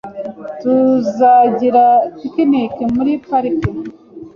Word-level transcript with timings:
Tuzagira 0.59 1.85
picnic 2.33 2.75
muri 2.95 3.13
parike. 3.27 3.69